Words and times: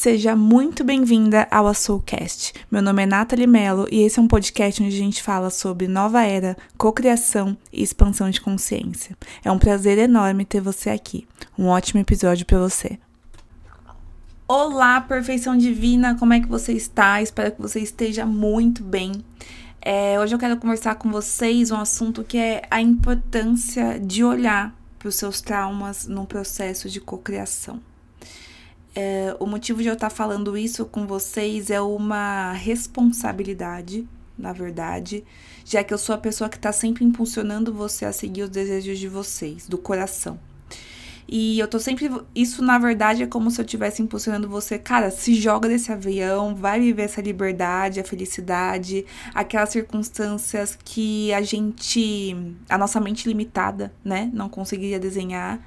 Seja 0.00 0.34
muito 0.34 0.82
bem-vinda 0.82 1.46
ao 1.50 1.66
Azulcast. 1.66 2.54
Meu 2.70 2.80
nome 2.80 3.02
é 3.02 3.06
Nathalie 3.06 3.46
Mello 3.46 3.86
e 3.92 4.00
esse 4.00 4.18
é 4.18 4.22
um 4.22 4.26
podcast 4.26 4.82
onde 4.82 4.94
a 4.94 4.98
gente 4.98 5.22
fala 5.22 5.50
sobre 5.50 5.86
nova 5.86 6.24
era, 6.24 6.56
cocriação 6.78 7.54
e 7.70 7.82
expansão 7.82 8.30
de 8.30 8.40
consciência. 8.40 9.14
É 9.44 9.52
um 9.52 9.58
prazer 9.58 9.98
enorme 9.98 10.46
ter 10.46 10.62
você 10.62 10.88
aqui. 10.88 11.28
Um 11.58 11.66
ótimo 11.66 12.00
episódio 12.00 12.46
para 12.46 12.58
você. 12.58 12.98
Olá, 14.48 15.02
perfeição 15.02 15.54
divina, 15.54 16.16
como 16.18 16.32
é 16.32 16.40
que 16.40 16.48
você 16.48 16.72
está? 16.72 17.20
Espero 17.20 17.52
que 17.52 17.60
você 17.60 17.80
esteja 17.80 18.24
muito 18.24 18.82
bem. 18.82 19.22
É, 19.82 20.18
hoje 20.18 20.34
eu 20.34 20.38
quero 20.38 20.56
conversar 20.56 20.94
com 20.94 21.10
vocês 21.10 21.70
um 21.70 21.76
assunto 21.76 22.24
que 22.24 22.38
é 22.38 22.62
a 22.70 22.80
importância 22.80 24.00
de 24.00 24.24
olhar 24.24 24.74
para 24.98 25.08
os 25.08 25.16
seus 25.16 25.42
traumas 25.42 26.06
num 26.06 26.24
processo 26.24 26.88
de 26.88 27.02
cocriação. 27.02 27.82
É, 28.94 29.36
o 29.38 29.46
motivo 29.46 29.82
de 29.82 29.88
eu 29.88 29.94
estar 29.94 30.10
falando 30.10 30.56
isso 30.58 30.84
com 30.84 31.06
vocês 31.06 31.70
é 31.70 31.80
uma 31.80 32.52
responsabilidade, 32.52 34.06
na 34.36 34.52
verdade, 34.52 35.24
já 35.64 35.84
que 35.84 35.94
eu 35.94 35.98
sou 35.98 36.14
a 36.14 36.18
pessoa 36.18 36.50
que 36.50 36.56
está 36.56 36.72
sempre 36.72 37.04
impulsionando 37.04 37.72
você 37.72 38.04
a 38.04 38.12
seguir 38.12 38.42
os 38.42 38.50
desejos 38.50 38.98
de 38.98 39.08
vocês, 39.08 39.68
do 39.68 39.78
coração. 39.78 40.38
E 41.32 41.60
eu 41.60 41.68
tô 41.68 41.78
sempre. 41.78 42.10
Isso, 42.34 42.60
na 42.60 42.76
verdade, 42.76 43.22
é 43.22 43.26
como 43.26 43.52
se 43.52 43.60
eu 43.60 43.64
estivesse 43.64 44.02
impulsionando 44.02 44.48
você. 44.48 44.80
Cara, 44.80 45.12
se 45.12 45.34
joga 45.34 45.68
desse 45.68 45.92
avião, 45.92 46.56
vai 46.56 46.80
viver 46.80 47.02
essa 47.02 47.20
liberdade, 47.20 48.00
a 48.00 48.04
felicidade, 48.04 49.06
aquelas 49.32 49.68
circunstâncias 49.68 50.76
que 50.84 51.32
a 51.32 51.40
gente. 51.40 52.36
A 52.68 52.76
nossa 52.76 52.98
mente 53.00 53.28
limitada, 53.28 53.92
né? 54.04 54.28
Não 54.34 54.48
conseguiria 54.48 54.98
desenhar. 54.98 55.60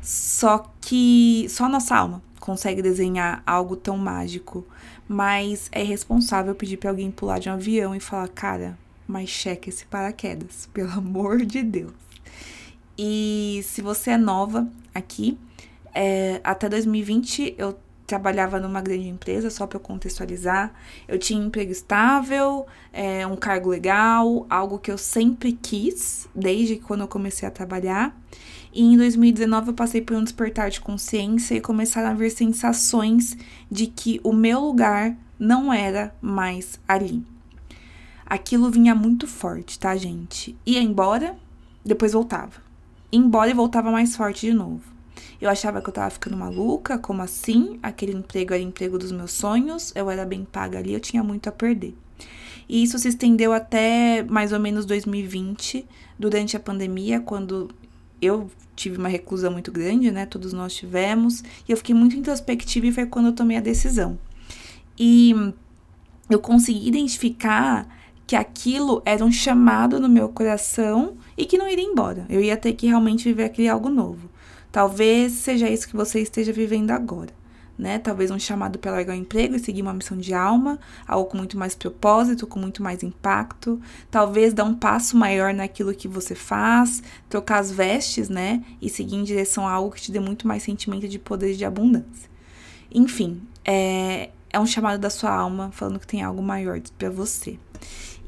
Só 0.00 0.70
que. 0.80 1.46
Só 1.48 1.68
nossa 1.68 1.96
alma 1.96 2.22
consegue 2.40 2.82
desenhar 2.82 3.40
algo 3.46 3.76
tão 3.76 3.96
mágico, 3.96 4.66
mas 5.08 5.68
é 5.70 5.82
irresponsável 5.82 6.54
pedir 6.56 6.76
para 6.76 6.90
alguém 6.90 7.10
pular 7.10 7.38
de 7.38 7.48
um 7.48 7.52
avião 7.52 7.94
e 7.94 8.00
falar, 8.00 8.26
cara, 8.28 8.76
mas 9.06 9.28
cheque 9.28 9.70
esse 9.70 9.86
paraquedas, 9.86 10.68
pelo 10.74 10.90
amor 10.90 11.44
de 11.44 11.62
Deus. 11.62 11.92
E 12.98 13.60
se 13.64 13.80
você 13.80 14.10
é 14.12 14.18
nova 14.18 14.68
aqui, 14.94 15.38
é, 15.94 16.40
até 16.42 16.68
2020 16.68 17.54
eu 17.56 17.78
trabalhava 18.06 18.60
numa 18.60 18.80
grande 18.80 19.08
empresa, 19.08 19.48
só 19.48 19.66
para 19.66 19.78
contextualizar. 19.78 20.72
Eu 21.08 21.18
tinha 21.18 21.42
emprego 21.42 21.72
estável, 21.72 22.66
é, 22.92 23.26
um 23.26 23.36
cargo 23.36 23.70
legal, 23.70 24.46
algo 24.50 24.78
que 24.78 24.90
eu 24.90 24.98
sempre 24.98 25.52
quis, 25.52 26.28
desde 26.34 26.76
quando 26.76 27.02
eu 27.02 27.08
comecei 27.08 27.48
a 27.48 27.50
trabalhar. 27.50 28.14
E 28.72 28.82
em 28.82 28.96
2019 28.96 29.68
eu 29.68 29.74
passei 29.74 30.00
por 30.00 30.16
um 30.16 30.24
despertar 30.24 30.70
de 30.70 30.80
consciência 30.80 31.54
e 31.54 31.60
começaram 31.60 32.08
a 32.08 32.14
vir 32.14 32.30
sensações 32.30 33.36
de 33.70 33.86
que 33.86 34.18
o 34.24 34.32
meu 34.32 34.60
lugar 34.60 35.14
não 35.38 35.72
era 35.72 36.14
mais 36.22 36.80
ali. 36.88 37.22
Aquilo 38.24 38.70
vinha 38.70 38.94
muito 38.94 39.26
forte, 39.26 39.78
tá, 39.78 39.94
gente? 39.94 40.56
Ia 40.64 40.80
embora, 40.80 41.36
depois 41.84 42.14
voltava. 42.14 42.62
Ia 43.12 43.18
embora 43.18 43.50
e 43.50 43.54
voltava 43.54 43.90
mais 43.90 44.16
forte 44.16 44.46
de 44.46 44.54
novo. 44.54 44.80
Eu 45.38 45.50
achava 45.50 45.82
que 45.82 45.90
eu 45.90 45.92
tava 45.92 46.08
ficando 46.08 46.36
maluca, 46.36 46.96
como 46.96 47.20
assim? 47.20 47.78
Aquele 47.82 48.12
emprego 48.12 48.54
era 48.54 48.62
emprego 48.62 48.96
dos 48.96 49.12
meus 49.12 49.32
sonhos, 49.32 49.92
eu 49.94 50.08
era 50.08 50.24
bem 50.24 50.46
paga 50.50 50.78
ali, 50.78 50.94
eu 50.94 51.00
tinha 51.00 51.22
muito 51.22 51.48
a 51.48 51.52
perder. 51.52 51.94
E 52.68 52.82
isso 52.82 52.98
se 52.98 53.08
estendeu 53.08 53.52
até 53.52 54.22
mais 54.22 54.52
ou 54.52 54.60
menos 54.60 54.86
2020, 54.86 55.84
durante 56.18 56.56
a 56.56 56.60
pandemia, 56.60 57.20
quando 57.20 57.68
eu 58.22 58.48
tive 58.76 58.96
uma 58.96 59.08
reclusão 59.08 59.50
muito 59.52 59.72
grande, 59.72 60.10
né? 60.10 60.24
Todos 60.24 60.52
nós 60.52 60.72
tivemos. 60.72 61.42
E 61.68 61.72
eu 61.72 61.76
fiquei 61.76 61.94
muito 61.94 62.16
introspectiva 62.16 62.86
e 62.86 62.92
foi 62.92 63.04
quando 63.06 63.26
eu 63.26 63.32
tomei 63.32 63.56
a 63.56 63.60
decisão. 63.60 64.18
E 64.98 65.34
eu 66.30 66.38
consegui 66.38 66.86
identificar 66.86 67.86
que 68.26 68.36
aquilo 68.36 69.02
era 69.04 69.24
um 69.24 69.32
chamado 69.32 69.98
no 69.98 70.08
meu 70.08 70.28
coração 70.28 71.16
e 71.36 71.44
que 71.44 71.58
não 71.58 71.68
iria 71.68 71.84
embora. 71.84 72.24
Eu 72.30 72.40
ia 72.40 72.56
ter 72.56 72.72
que 72.74 72.86
realmente 72.86 73.24
viver 73.24 73.44
aquele 73.44 73.68
algo 73.68 73.90
novo. 73.90 74.30
Talvez 74.70 75.32
seja 75.32 75.68
isso 75.68 75.88
que 75.88 75.96
você 75.96 76.20
esteja 76.20 76.52
vivendo 76.52 76.92
agora 76.92 77.41
né? 77.78 77.98
Talvez 77.98 78.30
um 78.30 78.38
chamado 78.38 78.78
para 78.78 78.92
largar 78.92 79.14
o 79.14 79.18
emprego 79.18 79.54
e 79.54 79.58
seguir 79.58 79.82
uma 79.82 79.94
missão 79.94 80.16
de 80.16 80.34
alma, 80.34 80.78
algo 81.06 81.30
com 81.30 81.36
muito 81.36 81.58
mais 81.58 81.74
propósito, 81.74 82.46
com 82.46 82.58
muito 82.58 82.82
mais 82.82 83.02
impacto. 83.02 83.80
Talvez 84.10 84.52
dar 84.52 84.64
um 84.64 84.74
passo 84.74 85.16
maior 85.16 85.52
naquilo 85.54 85.94
que 85.94 86.06
você 86.08 86.34
faz, 86.34 87.02
trocar 87.28 87.58
as 87.58 87.70
vestes, 87.70 88.28
né? 88.28 88.62
E 88.80 88.88
seguir 88.88 89.16
em 89.16 89.24
direção 89.24 89.66
a 89.66 89.72
algo 89.72 89.94
que 89.94 90.02
te 90.02 90.12
dê 90.12 90.20
muito 90.20 90.46
mais 90.46 90.62
sentimento 90.62 91.08
de 91.08 91.18
poder 91.18 91.52
e 91.52 91.56
de 91.56 91.64
abundância. 91.64 92.30
Enfim, 92.94 93.42
é, 93.64 94.30
é 94.50 94.60
um 94.60 94.66
chamado 94.66 95.00
da 95.00 95.10
sua 95.10 95.30
alma 95.34 95.70
falando 95.72 95.98
que 95.98 96.06
tem 96.06 96.22
algo 96.22 96.42
maior 96.42 96.80
para 96.98 97.10
você. 97.10 97.58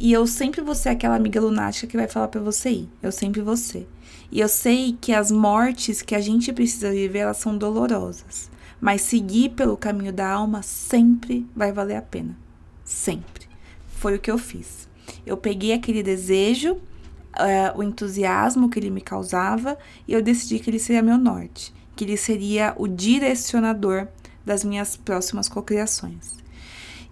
E 0.01 0.13
eu 0.13 0.27
sempre 0.27 0.61
vou 0.61 0.75
ser 0.75 0.89
aquela 0.89 1.15
amiga 1.15 1.41
lunática 1.41 1.87
que 1.87 1.97
vai 1.97 2.09
falar 2.09 2.29
para 2.29 2.41
você 2.41 2.71
ir. 2.71 2.89
Eu 3.03 3.13
sempre 3.13 3.41
vou 3.41 3.57
ser. 3.57 3.89
E 4.33 4.41
eu 4.41 4.49
sei 4.49 4.97
que 5.01 5.13
as 5.13 5.31
mortes 5.31 6.03
que 6.03 6.15
a 6.15 6.21
gente 6.21 6.53
precisa 6.53 6.91
viver, 6.91 7.21
elas 7.21 7.37
são 7.37 7.57
dolorosas. 7.57 8.51
Mas 8.81 9.03
seguir 9.03 9.51
pelo 9.51 9.77
caminho 9.77 10.13
da 10.13 10.29
alma 10.29 10.63
sempre 10.63 11.47
vai 11.55 11.73
valer 11.73 11.97
a 11.97 12.03
pena. 12.03 12.37
Sempre. 12.85 13.47
Foi 13.87 14.17
o 14.17 14.19
que 14.19 14.31
eu 14.31 14.39
fiz. 14.39 14.89
Eu 15.25 15.37
peguei 15.37 15.73
aquele 15.73 16.03
desejo, 16.03 16.75
uh, 16.75 17.77
o 17.77 17.83
entusiasmo 17.83 18.69
que 18.69 18.79
ele 18.79 18.91
me 18.91 19.01
causava, 19.01 19.79
e 20.07 20.13
eu 20.13 20.23
decidi 20.23 20.59
que 20.59 20.71
ele 20.71 20.79
seria 20.79 21.03
meu 21.03 21.19
norte, 21.19 21.73
que 21.97 22.05
ele 22.05 22.17
seria 22.17 22.75
o 22.77 22.87
direcionador 22.87 24.09
das 24.45 24.65
minhas 24.65 24.97
próximas 24.97 25.49
cocriações. 25.49 26.37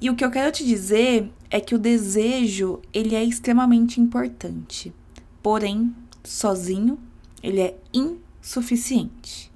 E 0.00 0.10
o 0.10 0.16
que 0.16 0.24
eu 0.24 0.32
quero 0.32 0.50
te 0.50 0.64
dizer 0.64 1.30
é 1.48 1.60
que 1.60 1.76
o 1.76 1.78
desejo, 1.78 2.80
ele 2.92 3.14
é 3.14 3.22
extremamente 3.22 4.00
importante. 4.00 4.92
Porém, 5.40 5.94
sozinho, 6.24 6.98
ele 7.40 7.60
é 7.60 7.76
insuficiente. 7.94 9.51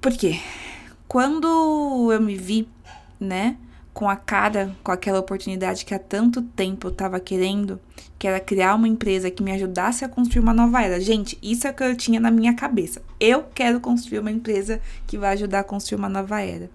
Por 0.00 0.12
quê? 0.12 0.40
Quando 1.08 2.10
eu 2.12 2.20
me 2.20 2.36
vi, 2.36 2.68
né, 3.18 3.56
com 3.92 4.08
a 4.08 4.16
cara, 4.16 4.76
com 4.84 4.92
aquela 4.92 5.20
oportunidade 5.20 5.84
que 5.84 5.94
há 5.94 5.98
tanto 5.98 6.42
tempo 6.42 6.88
eu 6.88 6.92
tava 6.92 7.18
querendo, 7.18 7.80
que 8.18 8.28
era 8.28 8.38
criar 8.38 8.74
uma 8.74 8.86
empresa 8.86 9.30
que 9.30 9.42
me 9.42 9.52
ajudasse 9.52 10.04
a 10.04 10.08
construir 10.08 10.42
uma 10.42 10.52
nova 10.52 10.82
era. 10.82 11.00
Gente, 11.00 11.38
isso 11.42 11.66
é 11.66 11.70
o 11.70 11.74
que 11.74 11.82
eu 11.82 11.96
tinha 11.96 12.20
na 12.20 12.30
minha 12.30 12.54
cabeça. 12.54 13.00
Eu 13.18 13.44
quero 13.54 13.80
construir 13.80 14.18
uma 14.18 14.30
empresa 14.30 14.80
que 15.06 15.16
vai 15.16 15.32
ajudar 15.32 15.60
a 15.60 15.64
construir 15.64 15.98
uma 15.98 16.08
nova 16.08 16.40
era. 16.42 16.70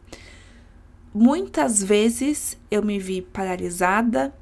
Muitas 1.14 1.84
vezes 1.84 2.58
eu 2.72 2.82
me 2.84 2.98
vi 2.98 3.22
paralisada, 3.22 4.34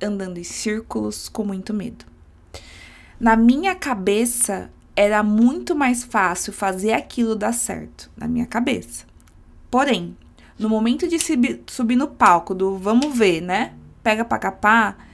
andando 0.00 0.38
em 0.38 0.44
círculos, 0.44 1.28
com 1.28 1.44
muito 1.44 1.74
medo. 1.74 2.06
Na 3.20 3.36
minha 3.36 3.74
cabeça, 3.74 4.70
era 4.96 5.22
muito 5.22 5.74
mais 5.74 6.04
fácil 6.04 6.52
fazer 6.52 6.92
aquilo 6.92 7.34
dar 7.34 7.52
certo 7.52 8.10
na 8.16 8.28
minha 8.28 8.46
cabeça. 8.46 9.04
Porém, 9.70 10.16
no 10.58 10.68
momento 10.68 11.08
de 11.08 11.18
subir 11.18 11.96
no 11.96 12.06
palco 12.06 12.54
do 12.54 12.78
vamos 12.78 13.16
ver, 13.16 13.40
né? 13.40 13.74
Pega 14.02 14.24
pra 14.24 14.38
capar, 14.38 15.08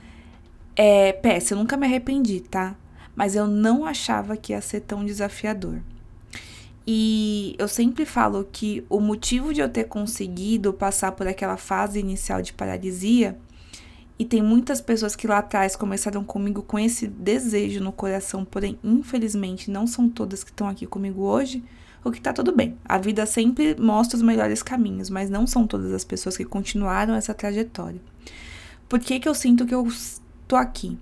é 0.77 1.13
péssimo, 1.13 1.59
eu 1.59 1.63
nunca 1.63 1.77
me 1.77 1.87
arrependi, 1.87 2.41
tá? 2.41 2.75
Mas 3.17 3.35
eu 3.35 3.47
não 3.47 3.85
achava 3.85 4.37
que 4.37 4.53
ia 4.53 4.61
ser 4.61 4.81
tão 4.81 5.05
desafiador. 5.05 5.81
E 6.87 7.55
eu 7.59 7.69
sempre 7.69 8.05
falo 8.05 8.49
que 8.51 8.85
o 8.89 9.01
motivo 9.01 9.55
de 9.55 9.61
eu 9.61 9.69
ter 9.69 9.85
conseguido 9.85 10.73
passar 10.73 11.13
por 11.13 11.27
aquela 11.27 11.57
fase 11.57 12.01
inicial 12.01 12.43
de 12.43 12.53
paralisia 12.53 13.39
e 14.21 14.25
tem 14.27 14.43
muitas 14.43 14.83
pessoas 14.83 15.17
que 15.17 15.27
lá 15.27 15.39
atrás 15.39 15.75
começaram 15.75 16.23
comigo 16.23 16.61
com 16.61 16.79
esse 16.79 17.07
desejo 17.07 17.83
no 17.83 17.91
coração, 17.91 18.45
porém, 18.45 18.79
infelizmente, 18.85 19.71
não 19.71 19.87
são 19.87 20.11
todas 20.11 20.45
que 20.45 20.51
estão 20.51 20.69
aqui 20.69 20.87
comigo 20.87 21.23
hoje, 21.23 21.65
o 22.05 22.13
que 22.13 22.21
tá 22.21 22.31
tudo 22.31 22.55
bem. 22.55 22.77
A 22.85 22.99
vida 22.99 23.25
sempre 23.25 23.75
mostra 23.81 24.19
os 24.19 24.23
melhores 24.23 24.63
caminhos, 24.63 25.09
mas 25.09 25.31
não 25.31 25.47
são 25.47 25.67
todas 25.67 25.91
as 25.91 26.05
pessoas 26.05 26.37
que 26.37 26.45
continuaram 26.45 27.15
essa 27.15 27.33
trajetória. 27.33 27.99
Por 28.91 29.01
que, 29.01 29.19
que 29.19 29.27
eu 29.27 29.35
sinto 29.35 29.65
que 29.65 29.75
eu 29.75 29.89
tô 30.47 30.55
aqui? 30.55 30.99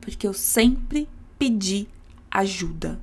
Porque 0.00 0.24
eu 0.24 0.32
sempre 0.32 1.08
pedi 1.36 1.88
ajuda 2.30 3.00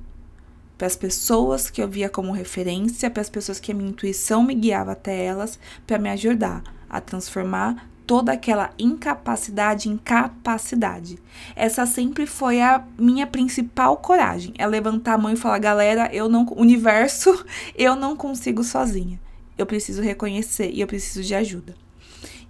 para 0.78 0.86
as 0.86 0.96
pessoas 0.96 1.68
que 1.68 1.82
eu 1.82 1.88
via 1.88 2.08
como 2.08 2.32
referência, 2.32 3.10
para 3.10 3.20
as 3.20 3.28
pessoas 3.28 3.60
que 3.60 3.70
a 3.70 3.74
minha 3.74 3.90
intuição 3.90 4.42
me 4.42 4.54
guiava 4.54 4.92
até 4.92 5.22
elas, 5.26 5.58
para 5.86 5.98
me 5.98 6.08
ajudar 6.08 6.62
a 6.88 7.02
transformar 7.02 7.86
toda 8.10 8.32
aquela 8.32 8.70
incapacidade 8.76 9.88
em 9.88 9.96
capacidade. 9.96 11.16
Essa 11.54 11.86
sempre 11.86 12.26
foi 12.26 12.60
a 12.60 12.84
minha 12.98 13.24
principal 13.24 13.98
coragem, 13.98 14.52
é 14.58 14.66
levantar 14.66 15.14
a 15.14 15.18
mão 15.18 15.32
e 15.32 15.36
falar, 15.36 15.60
galera, 15.60 16.10
eu 16.12 16.28
não, 16.28 16.44
universo, 16.56 17.46
eu 17.78 17.94
não 17.94 18.16
consigo 18.16 18.64
sozinha. 18.64 19.20
Eu 19.56 19.64
preciso 19.64 20.02
reconhecer 20.02 20.72
e 20.72 20.80
eu 20.80 20.88
preciso 20.88 21.22
de 21.22 21.36
ajuda. 21.36 21.76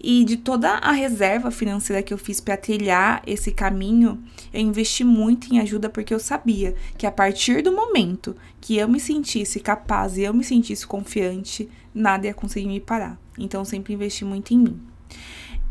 E 0.03 0.25
de 0.25 0.39
toda 0.39 0.71
a 0.77 0.93
reserva 0.93 1.51
financeira 1.51 2.03
que 2.03 2.15
eu 2.15 2.17
fiz 2.17 2.41
para 2.41 2.57
trilhar 2.57 3.23
esse 3.27 3.53
caminho, 3.53 4.19
eu 4.55 4.63
investi 4.63 5.05
muito 5.05 5.53
em 5.53 5.61
ajuda 5.61 5.91
porque 5.91 6.15
eu 6.15 6.19
sabia 6.19 6.75
que 6.97 7.07
a 7.07 7.13
partir 7.13 7.63
do 7.63 7.71
momento 7.71 8.35
que 8.63 8.79
eu 8.79 8.89
me 8.89 8.99
sentisse 8.99 9.61
capaz 9.61 10.17
e 10.17 10.23
eu 10.23 10.33
me 10.33 10.43
sentisse 10.43 10.87
confiante, 10.87 11.69
nada 11.95 12.27
ia 12.27 12.33
conseguir 12.33 12.67
me 12.67 12.81
parar. 12.81 13.21
Então, 13.39 13.61
eu 13.61 13.67
sempre 13.67 13.93
investi 13.93 14.25
muito 14.25 14.55
em 14.55 14.59
mim. 14.59 14.91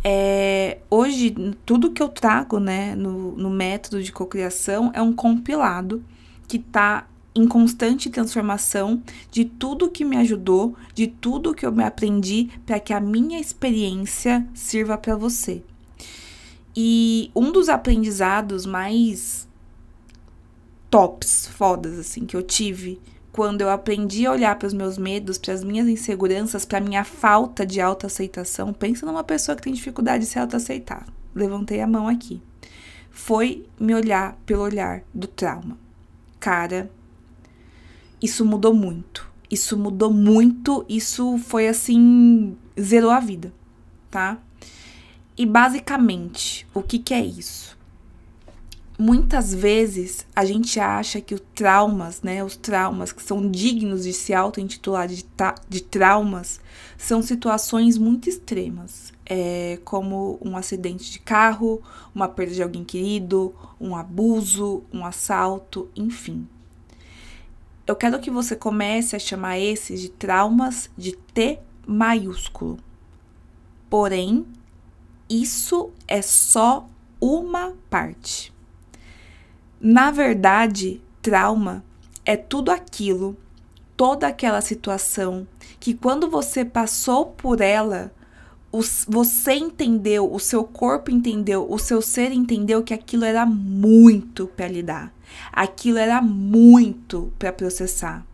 É, 0.03 0.79
hoje, 0.89 1.35
tudo 1.65 1.91
que 1.91 2.01
eu 2.01 2.09
trago 2.09 2.59
né, 2.59 2.95
no, 2.95 3.35
no 3.35 3.49
método 3.49 4.01
de 4.01 4.11
cocriação 4.11 4.91
é 4.93 5.01
um 5.01 5.13
compilado 5.13 6.03
que 6.47 6.57
está 6.57 7.07
em 7.35 7.47
constante 7.47 8.09
transformação 8.09 9.01
de 9.31 9.45
tudo 9.45 9.89
que 9.89 10.03
me 10.03 10.17
ajudou, 10.17 10.75
de 10.93 11.07
tudo 11.07 11.53
que 11.53 11.65
eu 11.65 11.71
me 11.71 11.83
aprendi 11.83 12.49
para 12.65 12.79
que 12.79 12.93
a 12.93 12.99
minha 12.99 13.39
experiência 13.39 14.45
sirva 14.53 14.97
para 14.97 15.15
você. 15.15 15.63
E 16.75 17.31
um 17.35 17.51
dos 17.51 17.69
aprendizados 17.69 18.65
mais 18.65 19.47
tops, 20.89 21.47
fodas 21.47 21.99
assim 21.99 22.25
que 22.25 22.35
eu 22.35 22.41
tive 22.41 22.99
quando 23.39 23.62
eu 23.62 23.69
aprendi 23.69 24.25
a 24.25 24.33
olhar 24.33 24.59
para 24.59 24.68
os 24.68 24.74
meus 24.74 24.97
medos, 24.97 25.38
para 25.38 25.53
as 25.53 25.63
minhas 25.63 25.88
inseguranças, 25.88 26.65
para 26.65 26.80
a 26.80 26.81
minha 26.81 27.06
falta 27.06 27.65
de 27.65 27.80
autoaceitação. 27.80 28.74
Pensa 28.74 29.06
numa 29.06 29.24
pessoa 29.24 29.56
que 29.56 29.62
tem 29.62 29.71
dificuldade 29.71 30.25
de 30.25 30.30
se 30.30 30.38
autoaceitar. 30.38 31.07
Levantei 31.33 31.80
a 31.80 31.88
mão 31.88 32.09
aqui. 32.09 32.41
Foi 33.09 33.65
me 33.80 33.95
olhar 33.95 34.38
pelo 34.45 34.63
olhar 34.63 35.03
do 35.13 35.25
trauma. 35.25 35.77
Cara, 36.38 36.91
isso 38.21 38.44
mudou 38.44 38.74
muito. 38.74 39.31
Isso 39.50 39.77
mudou 39.77 40.12
muito, 40.12 40.85
isso 40.89 41.38
foi 41.38 41.69
assim, 41.69 42.57
zerou 42.77 43.09
a 43.09 43.21
vida, 43.21 43.53
tá? 44.12 44.38
E 45.38 45.45
basicamente, 45.45 46.68
o 46.74 46.83
que, 46.83 47.00
que 47.00 47.13
é 47.13 47.21
isso? 47.24 47.78
Muitas 49.01 49.53
vezes 49.53 50.27
a 50.35 50.43
gente 50.43 50.77
acha 50.77 51.21
que 51.21 51.33
os 51.33 51.41
traumas, 51.55 52.21
né, 52.21 52.43
os 52.43 52.57
traumas 52.57 53.13
que 53.13 53.23
são 53.23 53.49
dignos 53.49 54.03
de 54.03 54.11
se 54.11 54.33
auto-intitular 54.33 55.07
de, 55.07 55.25
de 55.69 55.81
traumas, 55.81 56.59
são 56.97 57.21
situações 57.21 57.97
muito 57.97 58.27
extremas, 58.27 59.13
é, 59.25 59.79
como 59.85 60.37
um 60.43 60.57
acidente 60.57 61.09
de 61.11 61.19
carro, 61.19 61.81
uma 62.13 62.27
perda 62.27 62.53
de 62.53 62.61
alguém 62.61 62.83
querido, 62.83 63.55
um 63.79 63.95
abuso, 63.95 64.83
um 64.91 65.05
assalto, 65.05 65.89
enfim. 65.95 66.45
Eu 67.87 67.95
quero 67.95 68.19
que 68.19 68.29
você 68.29 68.53
comece 68.53 69.15
a 69.15 69.19
chamar 69.19 69.57
esses 69.57 70.01
de 70.01 70.09
traumas 70.09 70.89
de 70.97 71.13
T 71.13 71.57
maiúsculo. 71.87 72.77
Porém, 73.89 74.45
isso 75.29 75.89
é 76.05 76.21
só 76.21 76.85
uma 77.21 77.73
parte. 77.89 78.58
Na 79.81 80.11
verdade, 80.11 81.01
trauma 81.21 81.83
é 82.25 82.35
tudo 82.35 82.69
aquilo, 82.69 83.37
toda 83.95 84.27
aquela 84.27 84.61
situação 84.61 85.47
que 85.79 85.93
quando 85.93 86.29
você 86.29 86.65
passou 86.65 87.27
por 87.27 87.61
ela, 87.61 88.11
você 89.07 89.53
entendeu, 89.53 90.31
o 90.31 90.39
seu 90.39 90.63
corpo 90.63 91.09
entendeu, 91.09 91.65
o 91.69 91.79
seu 91.79 92.01
ser 92.01 92.31
entendeu 92.31 92.83
que 92.83 92.93
aquilo 92.93 93.23
era 93.23 93.45
muito 93.45 94.47
para 94.47 94.67
lidar. 94.67 95.13
Aquilo 95.51 95.97
era 95.97 96.21
muito 96.21 97.31
para 97.39 97.53
processar. 97.53 98.25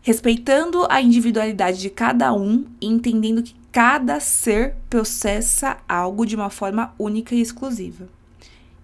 Respeitando 0.00 0.86
a 0.88 1.02
individualidade 1.02 1.80
de 1.80 1.90
cada 1.90 2.32
um 2.32 2.64
e 2.80 2.86
entendendo 2.86 3.42
que 3.42 3.54
cada 3.72 4.20
ser 4.20 4.76
processa 4.88 5.76
algo 5.88 6.24
de 6.24 6.34
uma 6.34 6.48
forma 6.48 6.94
única 6.98 7.34
e 7.34 7.40
exclusiva. 7.40 8.08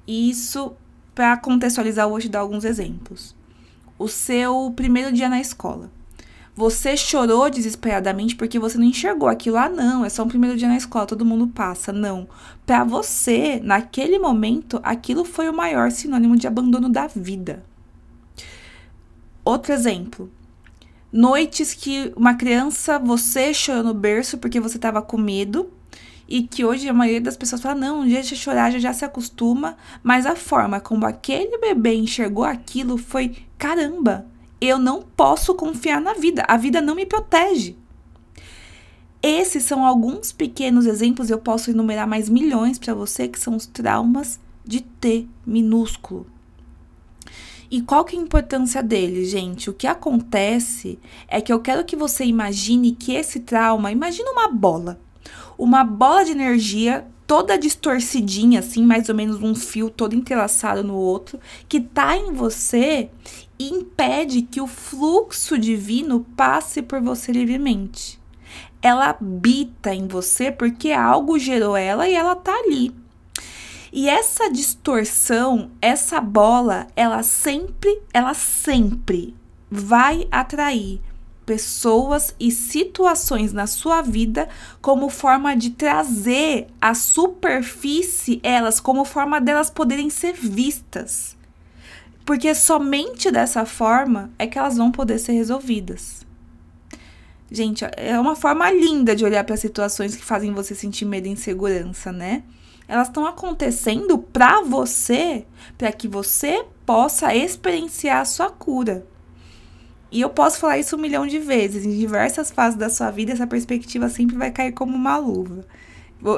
Isso, 0.06 0.74
para 1.14 1.36
contextualizar, 1.36 2.04
eu 2.04 2.10
vou 2.10 2.20
te 2.20 2.28
dar 2.28 2.40
alguns 2.40 2.64
exemplos. 2.64 3.34
O 3.98 4.08
seu 4.08 4.72
primeiro 4.74 5.12
dia 5.12 5.28
na 5.28 5.40
escola. 5.40 5.90
Você 6.56 6.96
chorou 6.96 7.50
desesperadamente 7.50 8.36
porque 8.36 8.60
você 8.60 8.78
não 8.78 8.84
enxergou 8.84 9.28
aquilo. 9.28 9.56
Ah, 9.56 9.68
não, 9.68 10.04
é 10.04 10.08
só 10.08 10.22
um 10.22 10.28
primeiro 10.28 10.56
dia 10.56 10.68
na 10.68 10.76
escola, 10.76 11.06
todo 11.06 11.24
mundo 11.24 11.48
passa. 11.48 11.92
Não. 11.92 12.28
Para 12.64 12.84
você, 12.84 13.60
naquele 13.62 14.18
momento, 14.18 14.80
aquilo 14.82 15.24
foi 15.24 15.48
o 15.48 15.56
maior 15.56 15.90
sinônimo 15.90 16.36
de 16.36 16.46
abandono 16.46 16.88
da 16.88 17.08
vida. 17.08 17.64
Outro 19.44 19.72
exemplo. 19.72 20.30
Noites 21.12 21.74
que 21.74 22.12
uma 22.16 22.34
criança, 22.34 22.98
você 22.98 23.52
chorou 23.52 23.82
no 23.82 23.94
berço 23.94 24.38
porque 24.38 24.60
você 24.60 24.76
estava 24.76 25.02
com 25.02 25.16
medo 25.16 25.70
e 26.28 26.42
que 26.42 26.64
hoje 26.64 26.88
a 26.88 26.94
maioria 26.94 27.20
das 27.20 27.36
pessoas 27.36 27.60
fala: 27.60 27.74
não, 27.74 28.00
um 28.00 28.06
dia 28.06 28.22
de 28.22 28.36
chorar 28.36 28.70
já, 28.70 28.78
já 28.78 28.92
se 28.92 29.04
acostuma, 29.04 29.76
mas 30.02 30.26
a 30.26 30.34
forma 30.34 30.80
como 30.80 31.06
aquele 31.06 31.58
bebê 31.58 31.94
enxergou 31.94 32.44
aquilo 32.44 32.96
foi: 32.96 33.36
caramba, 33.58 34.26
eu 34.60 34.78
não 34.78 35.02
posso 35.02 35.54
confiar 35.54 36.00
na 36.00 36.14
vida. 36.14 36.44
A 36.48 36.56
vida 36.56 36.80
não 36.80 36.94
me 36.94 37.06
protege. 37.06 37.76
Esses 39.22 39.64
são 39.64 39.86
alguns 39.86 40.32
pequenos 40.32 40.84
exemplos, 40.84 41.30
eu 41.30 41.38
posso 41.38 41.70
enumerar 41.70 42.06
mais 42.06 42.28
milhões 42.28 42.78
para 42.78 42.92
você, 42.92 43.26
que 43.26 43.40
são 43.40 43.56
os 43.56 43.66
traumas 43.66 44.38
de 44.64 44.82
T 44.82 45.26
minúsculo. 45.46 46.26
E 47.70 47.80
qual 47.80 48.04
que 48.04 48.14
é 48.14 48.18
a 48.18 48.22
importância 48.22 48.82
dele, 48.82 49.24
gente? 49.24 49.70
O 49.70 49.72
que 49.72 49.86
acontece 49.86 50.98
é 51.26 51.40
que 51.40 51.52
eu 51.52 51.58
quero 51.60 51.84
que 51.84 51.96
você 51.96 52.24
imagine 52.24 52.92
que 52.92 53.14
esse 53.14 53.40
trauma, 53.40 53.90
imagina 53.90 54.30
uma 54.30 54.48
bola. 54.48 55.00
Uma 55.56 55.84
bola 55.84 56.24
de 56.24 56.32
energia 56.32 57.06
toda 57.26 57.58
distorcidinha, 57.58 58.60
assim, 58.60 58.84
mais 58.84 59.08
ou 59.08 59.14
menos 59.14 59.42
um 59.42 59.54
fio 59.54 59.88
todo 59.88 60.14
entrelaçado 60.14 60.84
no 60.84 60.94
outro, 60.94 61.40
que 61.68 61.80
tá 61.80 62.16
em 62.16 62.32
você 62.32 63.10
e 63.58 63.68
impede 63.70 64.42
que 64.42 64.60
o 64.60 64.66
fluxo 64.66 65.58
divino 65.58 66.26
passe 66.36 66.82
por 66.82 67.00
você 67.00 67.32
livremente. 67.32 68.20
Ela 68.82 69.10
habita 69.10 69.94
em 69.94 70.06
você 70.06 70.52
porque 70.52 70.92
algo 70.92 71.38
gerou 71.38 71.76
ela 71.76 72.08
e 72.08 72.14
ela 72.14 72.36
tá 72.36 72.52
ali. 72.52 72.94
E 73.92 74.08
essa 74.08 74.50
distorção, 74.50 75.70
essa 75.80 76.20
bola, 76.20 76.88
ela 76.96 77.22
sempre, 77.22 78.02
ela 78.12 78.34
sempre 78.34 79.34
vai 79.70 80.26
atrair 80.30 81.00
pessoas 81.44 82.34
e 82.38 82.50
situações 82.50 83.52
na 83.52 83.66
sua 83.66 84.02
vida 84.02 84.48
como 84.80 85.08
forma 85.08 85.54
de 85.56 85.70
trazer 85.70 86.68
à 86.80 86.94
superfície 86.94 88.40
elas, 88.42 88.80
como 88.80 89.04
forma 89.04 89.40
delas 89.40 89.70
poderem 89.70 90.10
ser 90.10 90.32
vistas. 90.32 91.36
Porque 92.24 92.54
somente 92.54 93.30
dessa 93.30 93.66
forma 93.66 94.30
é 94.38 94.46
que 94.46 94.58
elas 94.58 94.76
vão 94.76 94.90
poder 94.90 95.18
ser 95.18 95.32
resolvidas. 95.32 96.24
Gente, 97.50 97.84
é 97.96 98.18
uma 98.18 98.34
forma 98.34 98.70
linda 98.70 99.14
de 99.14 99.24
olhar 99.24 99.44
para 99.44 99.56
situações 99.56 100.16
que 100.16 100.24
fazem 100.24 100.52
você 100.52 100.74
sentir 100.74 101.04
medo 101.04 101.28
e 101.28 101.30
insegurança, 101.30 102.10
né? 102.10 102.42
Elas 102.88 103.08
estão 103.08 103.26
acontecendo 103.26 104.18
para 104.18 104.62
você, 104.62 105.46
para 105.76 105.92
que 105.92 106.08
você 106.08 106.64
possa 106.84 107.34
experienciar 107.34 108.20
a 108.20 108.24
sua 108.24 108.50
cura. 108.50 109.06
E 110.10 110.20
eu 110.20 110.30
posso 110.30 110.58
falar 110.58 110.78
isso 110.78 110.96
um 110.96 111.00
milhão 111.00 111.26
de 111.26 111.38
vezes. 111.38 111.84
Em 111.84 111.98
diversas 111.98 112.50
fases 112.50 112.78
da 112.78 112.88
sua 112.88 113.10
vida, 113.10 113.32
essa 113.32 113.46
perspectiva 113.46 114.08
sempre 114.08 114.36
vai 114.36 114.50
cair 114.50 114.72
como 114.72 114.94
uma 114.94 115.16
luva. 115.16 115.64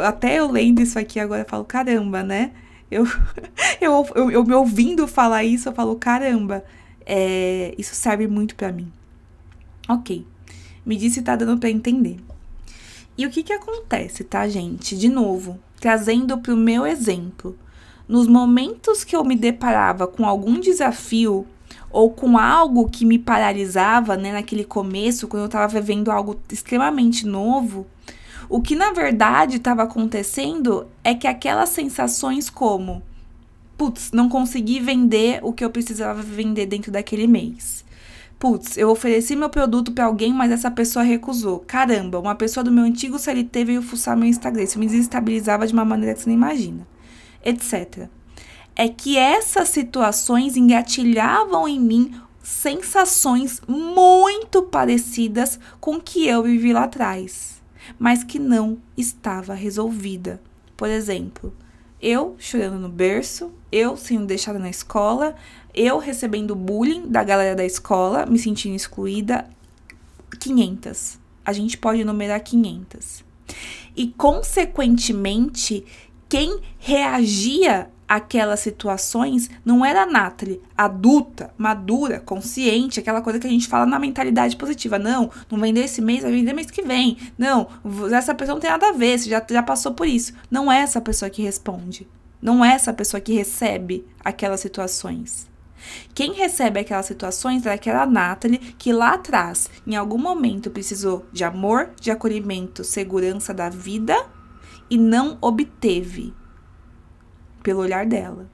Até 0.04 0.38
eu 0.38 0.50
lendo 0.50 0.80
isso 0.80 0.98
aqui 0.98 1.20
agora, 1.20 1.42
eu 1.42 1.48
falo, 1.48 1.64
caramba, 1.64 2.22
né? 2.22 2.52
Eu, 2.90 3.04
eu, 3.80 4.06
eu, 4.14 4.30
eu 4.30 4.44
me 4.44 4.54
ouvindo 4.54 5.06
falar 5.06 5.44
isso, 5.44 5.68
eu 5.68 5.72
falo, 5.72 5.96
caramba, 5.96 6.64
é, 7.04 7.74
isso 7.78 7.94
serve 7.94 8.26
muito 8.26 8.56
para 8.56 8.72
mim. 8.72 8.90
Ok. 9.88 10.26
Me 10.84 10.96
disse 10.96 11.16
se 11.16 11.22
tá 11.22 11.36
dando 11.36 11.58
para 11.58 11.70
entender. 11.70 12.16
E 13.18 13.26
o 13.26 13.30
que 13.30 13.42
que 13.42 13.52
acontece, 13.52 14.24
tá, 14.24 14.46
gente? 14.48 14.96
De 14.96 15.08
novo, 15.08 15.58
trazendo 15.80 16.38
pro 16.38 16.56
meu 16.56 16.86
exemplo. 16.86 17.56
Nos 18.08 18.28
momentos 18.28 19.02
que 19.02 19.16
eu 19.16 19.24
me 19.24 19.34
deparava 19.34 20.06
com 20.06 20.24
algum 20.24 20.60
desafio 20.60 21.46
ou 21.90 22.10
com 22.10 22.36
algo 22.36 22.88
que 22.88 23.04
me 23.04 23.18
paralisava, 23.18 24.16
né, 24.16 24.32
naquele 24.32 24.64
começo, 24.64 25.28
quando 25.28 25.42
eu 25.42 25.46
estava 25.46 25.68
vivendo 25.80 26.10
algo 26.10 26.38
extremamente 26.50 27.26
novo, 27.26 27.86
o 28.48 28.60
que 28.60 28.74
na 28.76 28.92
verdade 28.92 29.56
estava 29.56 29.82
acontecendo 29.82 30.86
é 31.02 31.14
que 31.14 31.26
aquelas 31.26 31.70
sensações 31.70 32.50
como 32.50 33.02
putz, 33.76 34.10
não 34.12 34.28
consegui 34.28 34.80
vender 34.80 35.40
o 35.42 35.52
que 35.52 35.64
eu 35.64 35.70
precisava 35.70 36.22
vender 36.22 36.66
dentro 36.66 36.90
daquele 36.90 37.26
mês. 37.26 37.84
Putz, 38.38 38.76
eu 38.76 38.90
ofereci 38.90 39.34
meu 39.34 39.48
produto 39.48 39.92
para 39.92 40.04
alguém, 40.04 40.32
mas 40.32 40.50
essa 40.50 40.70
pessoa 40.70 41.02
recusou. 41.02 41.60
Caramba, 41.60 42.18
uma 42.18 42.34
pessoa 42.34 42.62
do 42.62 42.70
meu 42.70 42.84
antigo 42.84 43.18
CLT 43.18 43.64
veio 43.64 43.82
fuçar 43.82 44.16
meu 44.16 44.28
Instagram. 44.28 44.62
Isso 44.62 44.78
me 44.78 44.86
desestabilizava 44.86 45.66
de 45.66 45.72
uma 45.72 45.84
maneira 45.84 46.14
que 46.14 46.20
você 46.20 46.28
nem 46.28 46.36
imagina. 46.36 46.86
Etc. 47.42 48.08
É 48.76 48.88
que 48.88 49.16
essas 49.16 49.70
situações 49.70 50.56
engatilhavam 50.56 51.66
em 51.66 51.80
mim 51.80 52.20
sensações 52.42 53.60
muito 53.66 54.62
parecidas 54.62 55.58
com 55.80 56.00
que 56.00 56.28
eu 56.28 56.42
vivi 56.42 56.72
lá 56.72 56.84
atrás. 56.84 57.56
mas 57.98 58.24
que 58.24 58.38
não 58.38 58.78
estava 58.96 59.54
resolvida. 59.54 60.40
Por 60.76 60.88
exemplo, 60.88 61.54
eu 62.00 62.36
chorando 62.38 62.78
no 62.78 62.88
berço, 62.88 63.52
eu 63.70 63.96
sendo 63.96 64.26
deixada 64.26 64.58
na 64.58 64.68
escola, 64.68 65.34
eu 65.74 65.98
recebendo 65.98 66.54
bullying 66.54 67.08
da 67.08 67.22
galera 67.22 67.54
da 67.54 67.64
escola, 67.64 68.26
me 68.26 68.38
sentindo 68.38 68.74
excluída. 68.74 69.48
500. 70.38 71.18
A 71.44 71.52
gente 71.52 71.78
pode 71.78 72.04
numerar 72.04 72.40
500. 72.40 73.24
E, 73.96 74.08
consequentemente, 74.08 75.84
quem 76.28 76.60
reagia 76.78 77.90
aquelas 78.08 78.60
situações 78.60 79.50
não 79.64 79.84
era 79.84 80.06
Nathalie, 80.06 80.60
adulta, 80.76 81.52
madura, 81.56 82.20
consciente, 82.20 83.00
aquela 83.00 83.20
coisa 83.20 83.38
que 83.38 83.46
a 83.46 83.50
gente 83.50 83.68
fala 83.68 83.86
na 83.86 83.98
mentalidade 83.98 84.56
positiva. 84.56 84.98
Não, 84.98 85.30
não 85.50 85.58
vender 85.58 85.84
esse 85.84 86.00
mês, 86.00 86.22
vai 86.22 86.32
vender 86.32 86.52
mês 86.52 86.70
que 86.70 86.82
vem. 86.82 87.16
Não, 87.36 87.68
essa 88.12 88.34
pessoa 88.34 88.54
não 88.54 88.60
tem 88.60 88.70
nada 88.70 88.88
a 88.88 88.92
ver, 88.92 89.18
você 89.18 89.28
já, 89.28 89.44
já 89.48 89.62
passou 89.62 89.92
por 89.92 90.06
isso. 90.06 90.32
Não 90.50 90.70
é 90.70 90.78
essa 90.78 91.00
pessoa 91.00 91.30
que 91.30 91.42
responde. 91.42 92.08
Não 92.40 92.64
é 92.64 92.74
essa 92.74 92.92
pessoa 92.92 93.20
que 93.20 93.32
recebe 93.32 94.06
aquelas 94.24 94.60
situações. 94.60 95.48
Quem 96.14 96.32
recebe 96.32 96.80
aquelas 96.80 97.06
situações 97.06 97.66
é 97.66 97.72
aquela 97.72 98.06
Nathalie 98.06 98.58
que 98.78 98.92
lá 98.92 99.14
atrás, 99.14 99.70
em 99.86 99.94
algum 99.94 100.18
momento, 100.18 100.70
precisou 100.70 101.26
de 101.32 101.44
amor, 101.44 101.90
de 102.00 102.10
acolhimento, 102.10 102.82
segurança 102.82 103.52
da 103.52 103.68
vida 103.68 104.16
e 104.90 104.96
não 104.96 105.38
obteve 105.40 106.34
pelo 107.66 107.80
olhar 107.80 108.06
dela. 108.06 108.48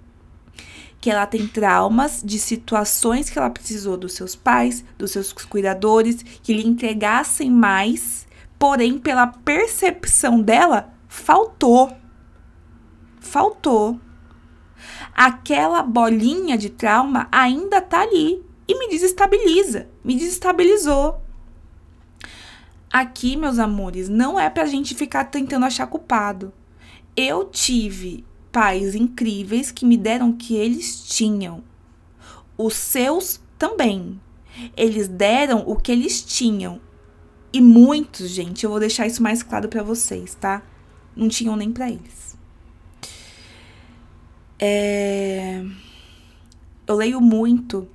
Que 0.99 1.11
ela 1.11 1.27
tem 1.27 1.47
traumas 1.47 2.23
de 2.25 2.39
situações 2.39 3.29
que 3.29 3.39
ela 3.39 3.51
precisou 3.51 3.95
dos 3.95 4.15
seus 4.15 4.35
pais, 4.35 4.83
dos 4.97 5.11
seus 5.11 5.35
cuidadores, 5.35 6.23
que 6.23 6.55
lhe 6.55 6.67
entregassem 6.67 7.51
mais, 7.51 8.27
porém, 8.59 8.99
pela 8.99 9.27
percepção 9.27 10.41
dela, 10.41 10.95
faltou. 11.09 11.95
Faltou. 13.21 14.01
Aquela 15.15 15.83
bolinha 15.83 16.57
de 16.57 16.71
trauma 16.71 17.29
ainda 17.31 17.83
tá 17.83 18.01
ali 18.01 18.43
e 18.67 18.79
me 18.79 18.89
desestabiliza, 18.89 19.91
me 20.03 20.17
desestabilizou. 20.17 21.21
Aqui, 22.91 23.37
meus 23.37 23.59
amores, 23.59 24.09
não 24.09 24.41
é 24.41 24.49
pra 24.49 24.65
gente 24.65 24.95
ficar 24.95 25.25
tentando 25.25 25.67
achar 25.67 25.87
culpado. 25.87 26.51
Eu 27.15 27.45
tive 27.45 28.25
pais 28.53 28.95
incríveis 28.95 29.73
que 29.73 29.87
me 29.87 29.97
deram 29.97 30.31
o 30.31 30.37
que 30.37 30.55
eles 30.55 31.03
tinham. 31.09 31.65
Os 32.57 32.75
seus 32.75 33.41
também. 33.59 34.21
Eles 34.77 35.09
deram 35.09 35.65
o 35.67 35.75
que 35.75 35.91
eles 35.91 36.23
tinham. 36.23 36.81
E 37.53 37.61
muitos, 37.61 38.31
gente, 38.31 38.65
eu 38.65 38.71
vou 38.71 38.79
deixar 38.79 39.07
isso 39.07 39.23
mais 39.23 39.43
claro 39.43 39.69
para 39.69 39.83
vocês, 39.83 40.35
tá? 40.35 40.63
Não 41.17 41.29
tinham 41.29 41.57
nem 41.57 41.73
para 41.73 41.91
eles. 41.91 42.37
É... 44.59 45.65
Eu 46.87 46.97
leio 46.97 47.21
muito 47.21 47.89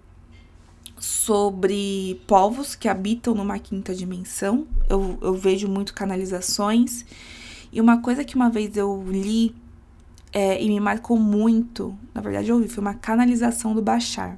sobre 1.00 2.20
povos 2.28 2.76
que 2.76 2.88
habitam 2.88 3.34
numa 3.36 3.60
quinta 3.60 3.94
dimensão. 3.94 4.68
Eu, 4.90 5.18
eu 5.22 5.34
vejo 5.34 5.68
muito 5.68 5.94
canalizações. 5.94 7.06
E 7.72 7.80
uma 7.80 8.02
coisa 8.02 8.24
que 8.24 8.36
uma 8.36 8.50
vez 8.50 8.76
eu 8.76 9.04
li 9.08 9.56
é, 10.32 10.62
e 10.62 10.68
me 10.68 10.80
marcou 10.80 11.18
muito, 11.18 11.98
na 12.14 12.22
verdade 12.22 12.50
eu 12.50 12.56
ouvi, 12.56 12.68
foi 12.68 12.82
uma 12.82 12.94
canalização 12.94 13.74
do 13.74 13.82
Bachar. 13.82 14.38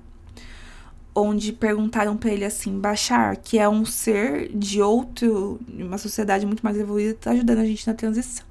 Onde 1.14 1.52
perguntaram 1.52 2.16
para 2.16 2.32
ele 2.32 2.46
assim, 2.46 2.80
Bachar, 2.80 3.38
que 3.42 3.58
é 3.58 3.68
um 3.68 3.84
ser 3.84 4.50
de 4.56 4.82
outro, 4.82 5.60
uma 5.68 5.98
sociedade 5.98 6.46
muito 6.46 6.64
mais 6.64 6.78
evoluída, 6.78 7.16
tá 7.16 7.32
ajudando 7.32 7.60
a 7.60 7.66
gente 7.66 7.86
na 7.88 7.94
transição. 7.94 8.46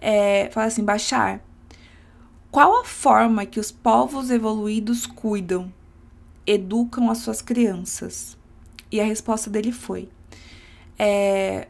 É, 0.00 0.50
fala 0.52 0.66
assim, 0.66 0.84
Bachar, 0.84 1.40
qual 2.50 2.80
a 2.80 2.84
forma 2.84 3.46
que 3.46 3.60
os 3.60 3.70
povos 3.70 4.30
evoluídos 4.30 5.06
cuidam, 5.06 5.72
educam 6.46 7.10
as 7.10 7.18
suas 7.18 7.40
crianças? 7.40 8.36
E 8.90 9.00
a 9.00 9.04
resposta 9.04 9.50
dele 9.50 9.70
foi: 9.70 10.08
é, 10.98 11.68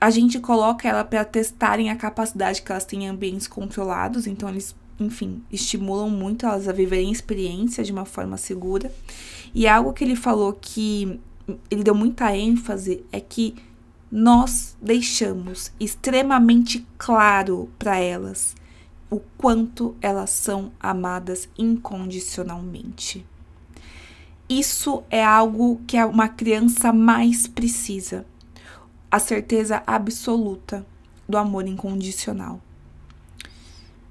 a 0.00 0.08
gente 0.08 0.40
coloca 0.40 0.88
ela 0.88 1.04
para 1.04 1.24
testarem 1.24 1.90
a 1.90 1.96
capacidade 1.96 2.62
que 2.62 2.72
elas 2.72 2.86
têm 2.86 3.04
em 3.04 3.08
ambientes 3.08 3.46
controlados, 3.46 4.26
então 4.26 4.48
eles, 4.48 4.74
enfim, 4.98 5.42
estimulam 5.52 6.08
muito 6.08 6.46
elas 6.46 6.66
a 6.66 6.72
viverem 6.72 7.12
experiência 7.12 7.84
de 7.84 7.92
uma 7.92 8.06
forma 8.06 8.38
segura. 8.38 8.90
E 9.54 9.68
algo 9.68 9.92
que 9.92 10.02
ele 10.02 10.16
falou 10.16 10.56
que 10.58 11.20
ele 11.70 11.84
deu 11.84 11.94
muita 11.94 12.34
ênfase 12.34 13.04
é 13.12 13.20
que 13.20 13.54
nós 14.10 14.74
deixamos 14.80 15.70
extremamente 15.78 16.86
claro 16.96 17.68
para 17.78 17.98
elas 17.98 18.56
o 19.10 19.20
quanto 19.36 19.94
elas 20.00 20.30
são 20.30 20.72
amadas 20.80 21.48
incondicionalmente. 21.58 23.26
Isso 24.48 25.02
é 25.10 25.22
algo 25.24 25.80
que 25.86 26.02
uma 26.04 26.28
criança 26.28 26.92
mais 26.92 27.46
precisa 27.46 28.24
a 29.10 29.18
certeza 29.18 29.82
absoluta 29.86 30.86
do 31.28 31.36
amor 31.36 31.66
incondicional. 31.66 32.60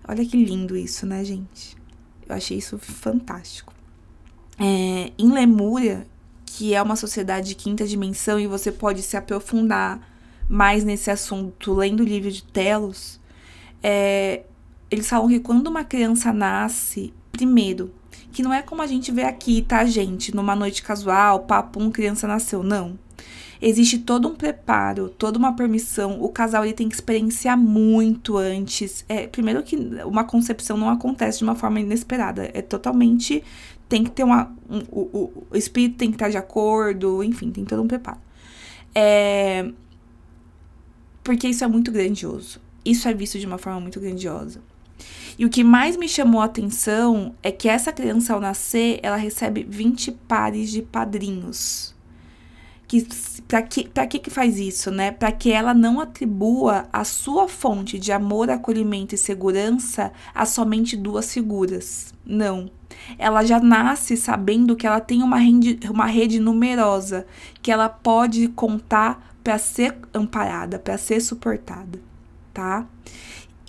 Olha 0.07 0.25
que 0.25 0.43
lindo 0.43 0.75
isso, 0.75 1.05
né, 1.05 1.23
gente? 1.23 1.77
Eu 2.27 2.35
achei 2.35 2.57
isso 2.57 2.77
fantástico. 2.77 3.73
É, 4.59 5.11
em 5.17 5.31
Lemúria, 5.31 6.05
que 6.45 6.73
é 6.73 6.81
uma 6.81 6.95
sociedade 6.95 7.49
de 7.49 7.55
quinta 7.55 7.87
dimensão 7.87 8.39
e 8.39 8.47
você 8.47 8.71
pode 8.71 9.01
se 9.01 9.15
aprofundar 9.15 10.01
mais 10.49 10.83
nesse 10.83 11.11
assunto 11.11 11.73
lendo 11.73 12.01
o 12.01 12.05
livro 12.05 12.31
de 12.31 12.43
Telos, 12.43 13.19
é, 13.83 14.43
eles 14.89 15.07
falam 15.07 15.29
que 15.29 15.39
quando 15.39 15.67
uma 15.67 15.83
criança 15.83 16.33
nasce, 16.33 17.13
primeiro, 17.31 17.93
que 18.31 18.41
não 18.41 18.53
é 18.53 18.61
como 18.61 18.81
a 18.81 18.87
gente 18.87 19.11
vê 19.11 19.23
aqui, 19.23 19.61
tá, 19.61 19.85
gente? 19.85 20.35
Numa 20.35 20.55
noite 20.55 20.81
casual, 20.81 21.41
papo, 21.41 21.81
um 21.81 21.91
criança 21.91 22.27
nasceu. 22.27 22.63
Não 22.63 22.97
existe 23.61 23.99
todo 23.99 24.27
um 24.27 24.35
preparo, 24.35 25.09
toda 25.09 25.37
uma 25.37 25.55
permissão. 25.55 26.21
O 26.21 26.29
casal 26.29 26.63
ele 26.63 26.73
tem 26.73 26.87
que 26.87 26.95
experienciar 26.95 27.57
muito 27.57 28.37
antes. 28.37 29.03
É, 29.09 29.27
primeiro 29.27 29.61
que 29.63 29.75
uma 30.05 30.23
concepção 30.23 30.77
não 30.77 30.89
acontece 30.89 31.39
de 31.39 31.43
uma 31.43 31.55
forma 31.55 31.79
inesperada. 31.79 32.49
É 32.53 32.61
totalmente. 32.61 33.43
Tem 33.87 34.03
que 34.03 34.11
ter 34.11 34.23
uma. 34.23 34.55
Um, 34.69 34.79
o, 34.91 35.45
o, 35.51 35.57
espírito 35.57 35.97
tem 35.97 36.09
que 36.09 36.15
estar 36.15 36.29
de 36.29 36.37
acordo, 36.37 37.23
enfim, 37.23 37.51
tem 37.51 37.65
todo 37.65 37.81
um 37.81 37.87
preparo. 37.87 38.19
É, 38.93 39.71
porque 41.23 41.47
isso 41.47 41.63
é 41.63 41.67
muito 41.67 41.91
grandioso. 41.91 42.61
Isso 42.85 43.07
é 43.07 43.13
visto 43.13 43.37
de 43.39 43.45
uma 43.45 43.57
forma 43.57 43.79
muito 43.79 43.99
grandiosa. 43.99 44.61
E 45.37 45.45
o 45.45 45.49
que 45.49 45.63
mais 45.63 45.95
me 45.95 46.07
chamou 46.07 46.41
a 46.41 46.45
atenção 46.45 47.33
é 47.41 47.51
que 47.51 47.69
essa 47.69 47.91
criança, 47.91 48.33
ao 48.33 48.41
nascer, 48.41 48.99
ela 49.01 49.15
recebe 49.15 49.65
20 49.67 50.11
pares 50.27 50.69
de 50.69 50.81
padrinhos 50.81 51.95
que 52.89 53.07
para 53.47 53.61
que 53.61 53.87
para 53.87 54.07
que 54.07 54.17
que 54.17 54.31
faz 54.31 54.57
isso, 54.57 54.89
né? 54.89 55.11
Para 55.11 55.31
que 55.31 55.51
ela 55.51 55.75
não 55.75 56.01
atribua 56.01 56.87
a 56.91 57.03
sua 57.03 57.47
fonte 57.47 57.99
de 57.99 58.11
amor, 58.11 58.49
acolhimento 58.49 59.13
e 59.13 59.17
segurança 59.17 60.11
a 60.33 60.43
somente 60.43 60.97
duas 60.97 61.31
figuras. 61.31 62.13
Não. 62.25 62.69
Ela 63.17 63.45
já 63.45 63.59
nasce 63.59 64.17
sabendo 64.17 64.75
que 64.75 64.87
ela 64.87 64.99
tem 64.99 65.21
uma 65.21 65.37
rede, 65.37 65.79
uma 65.89 66.07
rede 66.07 66.39
numerosa, 66.39 67.27
que 67.61 67.71
ela 67.71 67.87
pode 67.87 68.47
contar 68.49 69.35
para 69.43 69.59
ser 69.59 69.95
amparada, 70.11 70.79
para 70.79 70.97
ser 70.97 71.21
suportada, 71.21 71.99
tá? 72.51 72.87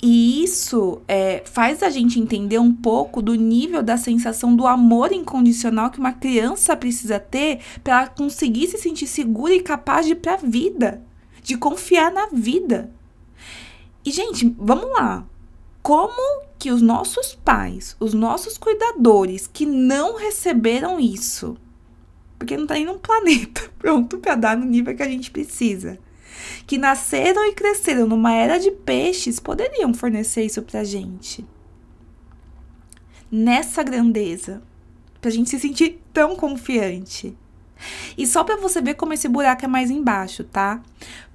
E 0.02 0.42
isso 0.42 1.02
é, 1.06 1.42
faz 1.44 1.82
a 1.82 1.90
gente 1.90 2.18
entender 2.18 2.58
um 2.58 2.72
pouco 2.72 3.20
do 3.20 3.34
nível 3.34 3.82
da 3.82 3.98
sensação 3.98 4.56
do 4.56 4.66
amor 4.66 5.12
incondicional 5.12 5.90
que 5.90 5.98
uma 5.98 6.12
criança 6.12 6.74
precisa 6.74 7.20
ter 7.20 7.60
para 7.84 8.06
conseguir 8.08 8.68
se 8.68 8.78
sentir 8.78 9.06
segura 9.06 9.52
e 9.52 9.62
capaz 9.62 10.06
de 10.06 10.12
ir 10.12 10.16
para 10.16 10.34
a 10.34 10.38
vida, 10.38 11.02
de 11.42 11.56
confiar 11.56 12.10
na 12.10 12.28
vida. 12.32 12.90
E, 14.02 14.10
gente, 14.10 14.54
vamos 14.58 14.90
lá. 14.90 15.26
Como 15.82 16.44
que 16.58 16.70
os 16.70 16.80
nossos 16.80 17.34
pais, 17.34 17.94
os 18.00 18.14
nossos 18.14 18.56
cuidadores 18.56 19.46
que 19.46 19.66
não 19.66 20.16
receberam 20.16 20.98
isso, 20.98 21.58
porque 22.38 22.56
não 22.56 22.66
tá 22.66 22.74
nem 22.74 22.86
num 22.86 22.98
planeta 22.98 23.70
pronto 23.78 24.16
para 24.18 24.34
dar 24.34 24.56
no 24.56 24.64
nível 24.64 24.96
que 24.96 25.02
a 25.02 25.08
gente 25.08 25.30
precisa 25.30 25.98
que 26.66 26.78
nasceram 26.78 27.46
e 27.46 27.54
cresceram 27.54 28.06
numa 28.06 28.32
era 28.32 28.58
de 28.58 28.70
peixes 28.70 29.40
poderiam 29.40 29.92
fornecer 29.94 30.44
isso 30.44 30.62
pra 30.62 30.84
gente. 30.84 31.46
Nessa 33.30 33.82
grandeza, 33.82 34.62
pra 35.20 35.30
gente 35.30 35.50
se 35.50 35.58
sentir 35.60 36.00
tão 36.12 36.34
confiante. 36.34 37.36
E 38.16 38.26
só 38.26 38.44
para 38.44 38.56
você 38.56 38.80
ver 38.80 38.94
como 38.94 39.12
esse 39.12 39.28
buraco 39.28 39.64
é 39.64 39.68
mais 39.68 39.90
embaixo, 39.90 40.44
tá? 40.44 40.80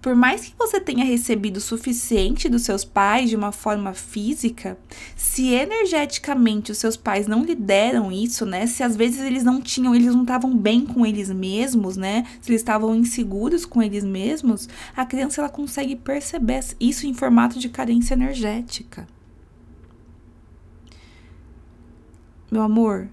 Por 0.02 0.16
mais 0.16 0.46
que 0.46 0.54
você 0.56 0.80
tenha 0.80 1.04
recebido 1.04 1.58
o 1.58 1.62
suficiente 1.62 2.48
dos 2.48 2.62
seus 2.62 2.86
pais 2.86 3.28
de 3.28 3.36
uma 3.36 3.52
forma 3.52 3.92
física, 3.94 4.78
se 5.16 5.52
energeticamente 5.52 6.72
os 6.72 6.78
seus 6.78 6.96
pais 6.96 7.26
não 7.26 7.44
lhe 7.44 7.56
deram 7.56 8.12
isso, 8.12 8.46
né? 8.46 8.68
Se 8.68 8.84
às 8.84 8.96
vezes 8.96 9.22
eles 9.22 9.44
não 9.44 9.60
tinham, 9.60 9.96
eles 9.96 10.14
não 10.14 10.22
estavam 10.22 10.56
bem 10.56 10.86
com 10.86 11.04
eles 11.06 11.32
mesmos, 11.32 11.98
né? 11.98 12.24
Se 12.40 12.52
eles 12.52 12.62
estavam 12.62 12.96
inseguros 12.96 13.66
com 13.66 13.82
eles 13.82 14.04
mesmos, 14.04 14.70
a 14.96 15.06
criança 15.08 15.42
ela 15.42 15.50
consegue 15.50 15.96
perceber 15.96 16.64
isso 16.80 17.08
em 17.08 17.14
formato 17.16 17.58
de 17.58 17.68
carência 17.68 18.14
energética. 18.14 19.08
Meu 22.52 22.62
amor, 22.62 23.10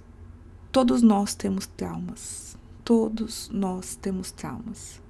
todos 0.70 1.00
nós 1.00 1.34
temos 1.34 1.66
traumas 1.66 2.51
Todos 2.84 3.48
nós 3.52 3.94
temos 3.94 4.32
traumas, 4.32 5.00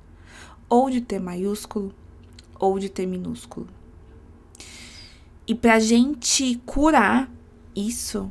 ou 0.69 0.91
de 0.91 1.01
T 1.01 1.19
maiúsculo 1.19 1.95
ou 2.59 2.79
de 2.79 2.89
T 2.89 3.07
minúsculo. 3.07 3.67
E 5.47 5.55
pra 5.55 5.81
gente 5.81 6.61
curar 6.65 7.31
isso, 7.75 8.31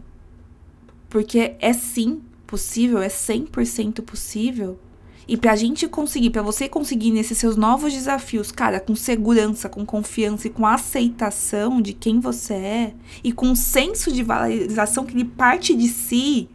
porque 1.09 1.55
é 1.59 1.73
sim 1.73 2.21
possível, 2.47 3.01
é 3.01 3.07
100% 3.07 4.01
possível, 4.01 4.79
e 5.27 5.37
pra 5.37 5.55
gente 5.55 5.87
conseguir, 5.87 6.29
pra 6.29 6.41
você 6.41 6.67
conseguir 6.67 7.11
nesses 7.11 7.37
seus 7.37 7.55
novos 7.55 7.93
desafios, 7.93 8.51
cara, 8.51 8.79
com 8.79 8.95
segurança, 8.95 9.69
com 9.69 9.85
confiança 9.85 10.47
e 10.47 10.49
com 10.49 10.65
aceitação 10.65 11.81
de 11.81 11.93
quem 11.93 12.19
você 12.19 12.53
é, 12.53 12.95
e 13.23 13.31
com 13.31 13.47
um 13.47 13.55
senso 13.55 14.11
de 14.11 14.23
valorização 14.23 15.05
que 15.05 15.13
ele 15.13 15.25
parte 15.25 15.75
de 15.75 15.87
si, 15.87 16.49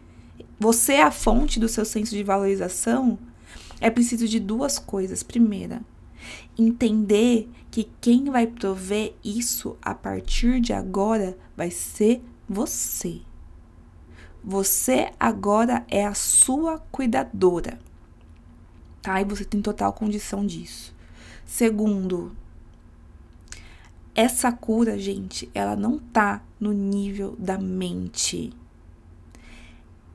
você 0.59 0.95
é 0.95 1.03
a 1.03 1.11
fonte 1.11 1.61
do 1.61 1.69
seu 1.69 1.85
senso 1.85 2.15
de 2.15 2.23
valorização, 2.23 3.19
é 3.81 3.91
preciso 3.91 4.27
de 4.27 4.41
duas 4.41 4.79
coisas. 4.79 5.23
Primeira, 5.23 5.83
entender 6.59 7.49
que 7.71 7.89
quem 8.01 8.25
vai 8.25 8.47
prover 8.47 9.15
isso 9.23 9.77
a 9.83 9.95
partir 9.95 10.61
de 10.61 10.73
agora 10.73 11.37
vai 11.57 11.71
ser 11.71 12.23
você. 12.49 13.21
Você 14.43 15.13
agora 15.21 15.85
é 15.89 16.07
a 16.07 16.15
sua 16.15 16.79
cuidadora. 16.91 17.79
Tá? 19.03 19.21
E 19.21 19.25
você 19.25 19.45
tem 19.45 19.61
total 19.61 19.93
condição 19.93 20.47
disso. 20.47 20.95
Segundo, 21.45 22.35
essa 24.15 24.51
cura, 24.51 24.99
gente, 24.99 25.51
ela 25.53 25.77
não 25.77 25.99
tá 25.99 26.43
no 26.59 26.73
nível 26.73 27.37
da 27.39 27.59
mente 27.59 28.53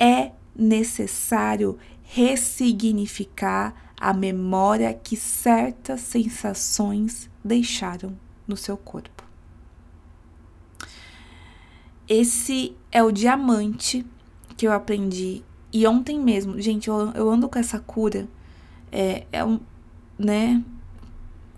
é 0.02 0.32
necessário 0.56 1.78
ressignificar 2.02 3.94
a 4.00 4.12
memória 4.16 4.92
que 4.96 5.16
certas 5.16 6.02
sensações 6.02 7.30
deixaram 7.46 8.18
no 8.48 8.58
seu 8.58 8.76
corpo. 8.76 9.24
Esse 12.10 12.76
é 12.92 13.04
o 13.04 13.12
diamante 13.12 14.04
que 14.58 14.66
eu 14.66 14.72
aprendi. 14.72 15.44
E 15.72 15.86
ontem 15.86 16.20
mesmo, 16.20 16.60
gente, 16.60 16.90
eu, 16.90 17.12
eu 17.12 17.30
ando 17.30 17.48
com 17.48 17.60
essa 17.60 17.80
cura. 17.80 18.28
É, 18.92 19.26
é 19.32 19.46
um, 19.46 19.60
né? 20.18 20.64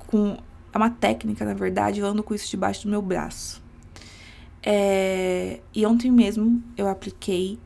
Com, 0.05 0.37
é 0.71 0.77
uma 0.77 0.89
técnica, 0.89 1.45
na 1.45 1.53
verdade, 1.53 2.01
eu 2.01 2.05
ando 2.05 2.21
com 2.21 2.35
isso 2.35 2.51
debaixo 2.51 2.83
do 2.83 2.89
meu 2.89 3.01
braço. 3.01 3.63
É, 4.61 5.61
e 5.73 5.85
ontem 5.85 6.11
mesmo 6.11 6.61
eu 6.77 6.87
apliquei 6.87 7.57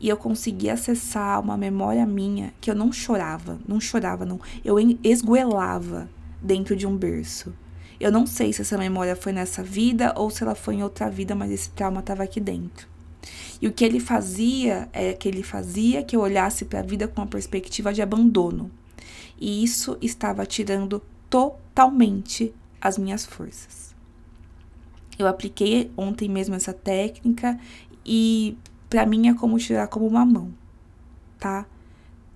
e 0.00 0.08
eu 0.08 0.16
consegui 0.16 0.70
acessar 0.70 1.38
uma 1.40 1.56
memória 1.56 2.06
minha 2.06 2.54
que 2.60 2.70
eu 2.70 2.74
não 2.74 2.90
chorava, 2.90 3.58
não 3.68 3.78
chorava, 3.78 4.24
não. 4.24 4.40
Eu 4.64 4.76
esguelava 5.04 6.08
dentro 6.40 6.74
de 6.74 6.86
um 6.86 6.96
berço. 6.96 7.52
Eu 8.00 8.10
não 8.10 8.26
sei 8.26 8.50
se 8.50 8.62
essa 8.62 8.78
memória 8.78 9.14
foi 9.14 9.30
nessa 9.30 9.62
vida 9.62 10.14
ou 10.16 10.30
se 10.30 10.42
ela 10.42 10.54
foi 10.54 10.76
em 10.76 10.82
outra 10.82 11.10
vida, 11.10 11.34
mas 11.34 11.50
esse 11.50 11.68
trauma 11.70 12.00
estava 12.00 12.22
aqui 12.22 12.40
dentro. 12.40 12.88
E 13.60 13.68
o 13.68 13.72
que 13.72 13.84
ele 13.84 14.00
fazia 14.00 14.88
é 14.90 15.12
que 15.12 15.28
ele 15.28 15.42
fazia 15.42 16.02
que 16.02 16.16
eu 16.16 16.20
olhasse 16.20 16.64
para 16.64 16.78
a 16.78 16.82
vida 16.82 17.06
com 17.06 17.20
uma 17.20 17.26
perspectiva 17.26 17.92
de 17.92 18.00
abandono. 18.00 18.70
E 19.38 19.62
isso 19.62 19.98
estava 20.00 20.46
tirando 20.46 21.02
totalmente 21.28 22.54
as 22.80 22.96
minhas 22.96 23.26
forças. 23.26 23.94
Eu 25.18 25.26
apliquei 25.26 25.90
ontem 25.94 26.26
mesmo 26.26 26.54
essa 26.54 26.72
técnica 26.72 27.60
e 28.04 28.56
para 28.90 29.06
mim 29.06 29.28
é 29.28 29.34
como 29.34 29.56
tirar 29.56 29.86
como 29.86 30.06
uma 30.06 30.26
mão, 30.26 30.52
tá? 31.38 31.64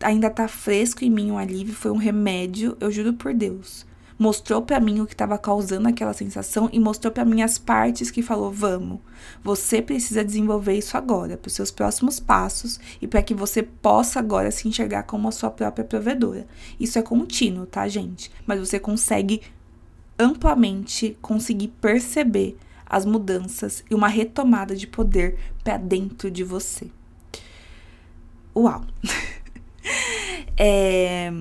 Ainda 0.00 0.31
tá 0.31 0.46
fresco 0.46 1.05
em 1.05 1.11
mim 1.11 1.33
um 1.33 1.38
alívio, 1.38 1.74
foi 1.74 1.90
um 1.90 1.96
remédio, 1.96 2.76
eu 2.81 2.90
juro 2.92 3.12
por 3.12 3.35
Deus. 3.35 3.85
Mostrou 4.16 4.62
para 4.62 4.78
mim 4.78 5.00
o 5.00 5.07
que 5.07 5.14
estava 5.14 5.37
causando 5.37 5.88
aquela 5.88 6.12
sensação 6.12 6.70
e 6.72 6.78
mostrou 6.78 7.12
para 7.12 7.24
mim 7.24 7.42
as 7.42 7.59
partes 7.59 8.12
que 8.12 8.22
falou: 8.22 8.52
"Vamos, 8.52 9.00
você 9.42 9.83
precisa 9.83 10.24
desenvolver 10.24 10.74
isso 10.78 10.96
agora, 10.96 11.37
para 11.37 11.48
os 11.48 11.55
seus 11.55 11.72
próximos 11.72 12.20
passos 12.20 12.78
e 13.02 13.09
para 13.09 13.22
que 13.22 13.35
você 13.35 13.61
possa 13.61 14.20
agora 14.20 14.52
se 14.52 14.68
enxergar 14.68 15.02
como 15.02 15.26
a 15.26 15.33
sua 15.33 15.50
própria 15.50 15.85
provedora". 15.85 16.46
Isso 16.78 16.96
é 16.96 17.02
contínuo, 17.02 17.66
tá, 17.66 17.88
gente? 17.88 18.31
Mas 18.46 18.61
você 18.61 18.78
consegue 18.78 19.42
amplamente 20.16 21.18
conseguir 21.20 21.68
perceber 21.81 22.57
as 22.94 23.04
mudanças 23.04 23.83
e 23.90 23.94
uma 23.94 24.07
retomada 24.07 24.76
de 24.76 24.87
poder 24.87 25.37
para 25.64 25.76
dentro 25.76 26.30
de 26.30 26.44
você. 26.44 26.87
Uau! 28.57 28.85
é, 30.57 31.33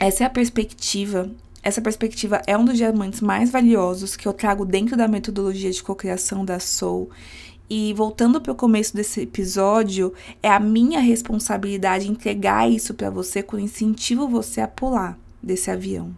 essa 0.00 0.24
é 0.24 0.26
a 0.26 0.30
perspectiva. 0.30 1.30
Essa 1.62 1.82
perspectiva 1.82 2.40
é 2.46 2.56
um 2.56 2.64
dos 2.64 2.78
diamantes 2.78 3.20
mais 3.20 3.50
valiosos 3.50 4.16
que 4.16 4.26
eu 4.26 4.32
trago 4.32 4.64
dentro 4.64 4.96
da 4.96 5.06
metodologia 5.06 5.70
de 5.70 5.82
cocriação 5.82 6.46
da 6.46 6.58
Soul. 6.58 7.10
E 7.68 7.92
voltando 7.92 8.40
para 8.40 8.52
o 8.52 8.56
começo 8.56 8.96
desse 8.96 9.20
episódio, 9.20 10.14
é 10.42 10.48
a 10.48 10.58
minha 10.58 11.00
responsabilidade 11.00 12.10
entregar 12.10 12.70
isso 12.70 12.94
para 12.94 13.10
você 13.10 13.42
com 13.42 13.58
incentivo 13.58 14.26
você 14.26 14.62
a 14.62 14.68
pular 14.68 15.18
desse 15.42 15.70
avião 15.70 16.16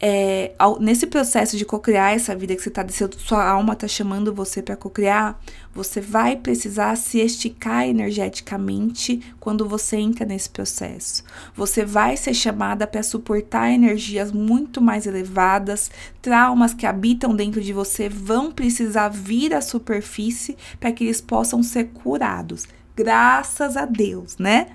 é, 0.00 0.52
ao, 0.58 0.80
nesse 0.80 1.06
processo 1.08 1.56
de 1.56 1.64
cocriar 1.64 2.14
essa 2.14 2.34
vida 2.34 2.54
que 2.54 2.62
você 2.62 2.68
está 2.68 2.86
sua 3.18 3.44
alma 3.44 3.72
está 3.72 3.88
chamando 3.88 4.32
você 4.32 4.62
para 4.62 4.76
cocriar, 4.76 5.40
você 5.74 6.00
vai 6.00 6.36
precisar 6.36 6.96
se 6.96 7.18
esticar 7.18 7.86
energeticamente 7.86 9.20
quando 9.40 9.68
você 9.68 9.96
entra 9.96 10.24
nesse 10.24 10.50
processo. 10.50 11.24
Você 11.54 11.84
vai 11.84 12.16
ser 12.16 12.34
chamada 12.34 12.86
para 12.86 13.02
suportar 13.02 13.70
energias 13.70 14.30
muito 14.30 14.80
mais 14.80 15.06
elevadas, 15.06 15.90
traumas 16.22 16.72
que 16.72 16.86
habitam 16.86 17.34
dentro 17.34 17.60
de 17.60 17.72
você 17.72 18.08
vão 18.08 18.52
precisar 18.52 19.08
vir 19.08 19.52
à 19.52 19.60
superfície 19.60 20.56
para 20.78 20.92
que 20.92 21.04
eles 21.04 21.20
possam 21.20 21.62
ser 21.62 21.88
curados. 21.88 22.66
Graças 22.96 23.76
a 23.76 23.84
Deus, 23.84 24.38
né? 24.38 24.68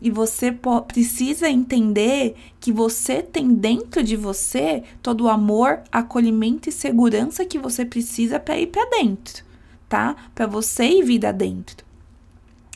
E 0.00 0.10
você 0.10 0.54
precisa 0.86 1.48
entender 1.48 2.34
que 2.60 2.70
você 2.70 3.22
tem 3.22 3.54
dentro 3.54 4.02
de 4.02 4.16
você 4.16 4.82
todo 5.02 5.24
o 5.24 5.28
amor, 5.28 5.80
acolhimento 5.90 6.68
e 6.68 6.72
segurança 6.72 7.44
que 7.46 7.58
você 7.58 7.84
precisa 7.84 8.38
para 8.38 8.58
ir 8.58 8.66
para 8.66 8.88
dentro, 8.90 9.42
tá? 9.88 10.14
Para 10.34 10.46
você 10.46 10.84
ir 10.84 11.02
vida 11.02 11.32
dentro. 11.32 11.86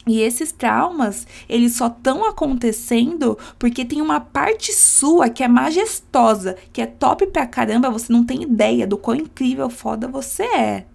E 0.06 0.20
esses 0.20 0.50
traumas, 0.50 1.26
eles 1.46 1.76
só 1.76 1.88
estão 1.88 2.24
acontecendo 2.24 3.37
porque 3.59 3.85
tem 3.85 4.00
uma 4.00 4.18
parte 4.18 4.72
sua 4.72 5.28
que 5.28 5.42
é 5.42 5.48
majestosa, 5.48 6.56
que 6.72 6.80
é 6.80 6.87
top 6.87 7.26
pra 7.26 7.46
caramba, 7.46 7.90
você 7.90 8.11
não 8.11 8.24
tem 8.24 8.42
ideia 8.42 8.87
do 8.87 8.96
quão 8.96 9.16
incrível, 9.16 9.68
foda 9.68 10.09
você 10.09 10.44
é. 10.44 10.87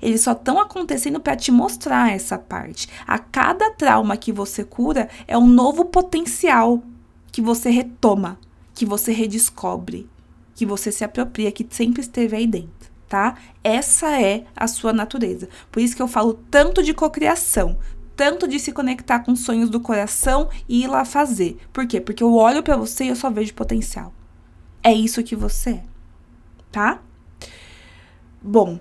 Eles 0.00 0.20
só 0.20 0.32
estão 0.32 0.58
acontecendo 0.58 1.20
para 1.20 1.36
te 1.36 1.50
mostrar 1.50 2.12
essa 2.12 2.38
parte. 2.38 2.88
A 3.06 3.18
cada 3.18 3.70
trauma 3.72 4.16
que 4.16 4.32
você 4.32 4.64
cura 4.64 5.08
é 5.26 5.36
um 5.36 5.46
novo 5.46 5.84
potencial 5.84 6.82
que 7.30 7.40
você 7.40 7.70
retoma, 7.70 8.38
que 8.74 8.84
você 8.84 9.12
redescobre, 9.12 10.08
que 10.54 10.66
você 10.66 10.90
se 10.90 11.04
apropria, 11.04 11.52
que 11.52 11.66
sempre 11.70 12.00
esteve 12.00 12.36
aí 12.36 12.46
dentro, 12.46 12.90
tá? 13.08 13.36
Essa 13.62 14.20
é 14.20 14.44
a 14.56 14.66
sua 14.66 14.92
natureza. 14.92 15.48
Por 15.70 15.80
isso 15.80 15.94
que 15.94 16.02
eu 16.02 16.08
falo 16.08 16.34
tanto 16.50 16.82
de 16.82 16.92
cocriação, 16.92 17.78
tanto 18.16 18.48
de 18.48 18.58
se 18.58 18.72
conectar 18.72 19.20
com 19.20 19.36
sonhos 19.36 19.70
do 19.70 19.78
coração 19.78 20.48
e 20.68 20.82
ir 20.82 20.88
lá 20.88 21.04
fazer. 21.04 21.56
Por 21.72 21.86
quê? 21.86 22.00
Porque 22.00 22.22
eu 22.22 22.34
olho 22.34 22.62
para 22.62 22.76
você 22.76 23.04
e 23.04 23.08
eu 23.08 23.16
só 23.16 23.30
vejo 23.30 23.54
potencial. 23.54 24.12
É 24.82 24.92
isso 24.92 25.22
que 25.22 25.36
você 25.36 25.70
é, 25.70 25.82
tá? 26.72 27.00
Bom, 28.42 28.80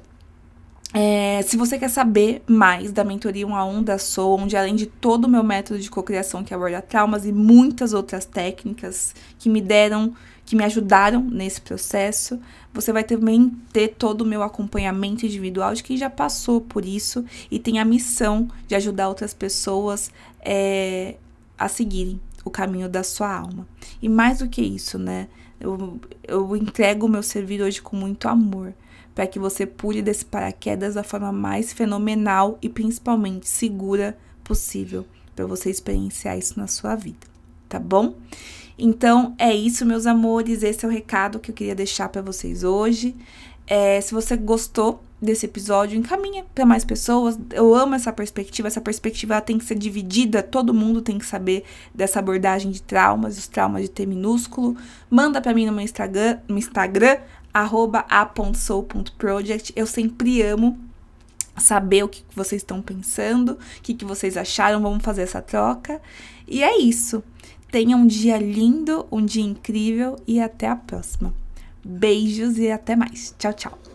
é, 0.99 1.43
se 1.43 1.55
você 1.55 1.77
quer 1.77 1.89
saber 1.89 2.41
mais 2.47 2.91
da 2.91 3.03
mentoria 3.03 3.45
1 3.45 3.55
a 3.55 3.63
1 3.63 3.83
da 3.83 3.99
Soul, 3.99 4.39
onde 4.39 4.57
além 4.57 4.75
de 4.75 4.88
todo 4.88 5.25
o 5.25 5.29
meu 5.29 5.43
método 5.43 5.79
de 5.79 5.91
cocriação 5.91 6.43
que 6.43 6.55
aborda 6.55 6.81
traumas 6.81 7.23
e 7.23 7.31
muitas 7.31 7.93
outras 7.93 8.25
técnicas 8.25 9.13
que 9.38 9.47
me 9.47 9.62
deram, 9.62 10.15
que 10.43 10.55
me 10.55 10.63
ajudaram 10.63 11.21
nesse 11.21 11.62
processo, 11.62 12.39
você 12.73 12.91
vai 12.91 13.03
também 13.03 13.51
ter 13.71 13.89
todo 13.89 14.21
o 14.21 14.25
meu 14.25 14.41
acompanhamento 14.41 15.23
individual 15.23 15.75
de 15.75 15.83
quem 15.83 15.97
já 15.97 16.10
passou 16.10 16.62
por 16.62 16.83
isso 16.83 17.23
e 17.51 17.60
tem 17.60 17.77
a 17.77 17.86
missão 17.86 18.47
de 18.67 18.73
ajudar 18.73 19.07
outras 19.07 19.36
pessoas 19.36 20.10
é, 20.41 21.17
a 21.60 21.67
seguirem 21.67 22.19
o 22.43 22.49
caminho 22.49 22.89
da 22.89 23.03
sua 23.03 23.31
alma. 23.31 23.67
E 24.01 24.10
mais 24.10 24.39
do 24.39 24.49
que 24.49 24.63
isso, 24.63 24.97
né? 24.97 25.27
Eu, 25.60 26.01
eu 26.27 26.55
entrego 26.55 27.05
o 27.05 27.10
meu 27.10 27.21
servir 27.21 27.62
hoje 27.62 27.83
com 27.83 27.95
muito 27.95 28.27
amor, 28.27 28.73
para 29.17 29.25
que 29.25 29.39
você 29.39 29.65
pule 29.65 30.03
desse 30.03 30.23
paraquedas 30.23 30.93
da 30.93 31.01
forma 31.01 31.32
mais 31.32 31.73
fenomenal 31.73 32.60
e 32.62 32.69
principalmente 32.69 33.49
segura 33.49 34.15
possível, 34.43 35.08
para 35.36 35.47
você 35.47 35.71
experienciar 35.71 36.38
isso 36.38 36.60
na 36.60 36.67
sua 36.67 36.95
vida, 36.95 37.25
tá 37.67 37.80
bom? 37.80 38.13
Então 38.77 39.34
é 39.39 39.51
isso, 39.51 39.88
meus 39.88 40.06
amores. 40.06 40.62
Esse 40.62 40.86
é 40.86 40.88
o 40.88 40.91
recado 40.91 41.39
que 41.39 41.49
eu 41.49 41.56
queria 41.56 41.73
deixar 41.73 42.10
para 42.10 42.21
vocês 42.21 42.63
hoje. 42.63 43.15
É, 43.65 43.99
se 43.99 44.13
você 44.13 44.38
gostou 44.38 45.03
desse 45.19 45.47
episódio, 45.47 45.97
encaminha 45.97 46.45
para 46.53 46.63
mais 46.63 46.86
pessoas. 46.86 47.39
Eu 47.51 47.73
amo 47.73 47.95
essa 47.95 48.13
perspectiva. 48.13 48.67
Essa 48.67 48.80
perspectiva 48.80 49.41
tem 49.41 49.58
que 49.58 49.65
ser 49.65 49.75
dividida. 49.75 50.43
Todo 50.43 50.75
mundo 50.75 51.01
tem 51.01 51.17
que 51.17 51.25
saber 51.25 51.63
dessa 51.93 52.19
abordagem 52.19 52.69
de 52.69 52.84
traumas, 52.84 53.38
os 53.38 53.47
traumas 53.47 53.82
de 53.82 53.89
T 53.89 54.06
minúsculo. 54.06 54.77
Manda 55.10 55.41
para 55.41 55.56
mim 55.56 55.65
no 55.65 55.71
meu 55.71 55.84
Instagram, 55.84 56.38
no 56.47 56.58
Instagram 56.58 57.17
a.soul.project. 58.10 59.74
Eu 59.76 59.86
sempre 59.86 60.41
amo 60.41 60.78
saber 61.58 62.04
o 62.04 62.10
que 62.10 62.24
vocês 62.36 62.62
estão 62.62 62.82
pensando, 62.82 63.54
o 63.54 63.82
que, 63.82 63.93
que 63.93 64.06
vocês 64.06 64.38
acharam. 64.38 64.82
Vamos 64.82 65.04
fazer 65.04 65.24
essa 65.24 65.41
troca. 65.41 66.02
E 66.48 66.63
é 66.63 66.78
isso. 66.80 67.24
Tenha 67.72 67.98
um 67.98 68.08
dia 68.08 68.38
lindo, 68.38 69.06
um 69.12 69.26
dia 69.26 69.43
incrível 69.43 70.15
e 70.26 70.39
até 70.39 70.67
a 70.67 70.76
próxima. 70.76 71.34
Beijos 71.84 72.58
e 72.58 72.72
até 72.72 72.96
mais. 72.96 73.36
Tchau, 73.38 73.54
tchau. 73.54 73.87